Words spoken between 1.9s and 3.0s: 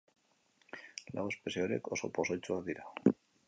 oso pozoitsuak dira.